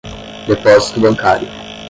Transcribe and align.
depósito 0.47 0.99
bancário 0.99 1.47